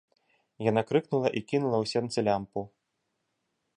[0.69, 2.61] Яна крыкнула і кінула ў сенцы лямпу.